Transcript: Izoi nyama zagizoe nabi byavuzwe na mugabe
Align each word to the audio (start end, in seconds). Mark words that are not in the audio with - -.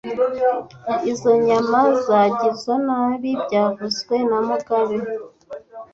Izoi 1.11 1.37
nyama 1.47 1.81
zagizoe 2.05 2.77
nabi 2.87 3.31
byavuzwe 3.43 4.15
na 4.29 4.39
mugabe 4.47 4.97